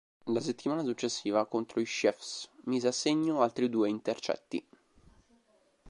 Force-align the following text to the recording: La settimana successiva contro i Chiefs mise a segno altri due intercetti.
La 0.25 0.39
settimana 0.39 0.81
successiva 0.81 1.45
contro 1.45 1.79
i 1.79 1.85
Chiefs 1.85 2.49
mise 2.63 2.87
a 2.87 2.91
segno 2.91 3.43
altri 3.43 3.69
due 3.69 3.87
intercetti. 3.87 4.67